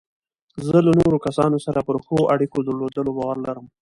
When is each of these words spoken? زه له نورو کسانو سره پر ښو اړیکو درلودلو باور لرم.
زه 0.67 0.77
له 0.85 0.91
نورو 0.99 1.17
کسانو 1.27 1.57
سره 1.65 1.79
پر 1.87 1.95
ښو 2.05 2.17
اړیکو 2.33 2.57
درلودلو 2.67 3.11
باور 3.17 3.37
لرم. 3.45 3.65